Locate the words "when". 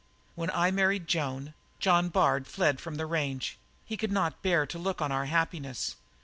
0.33-0.49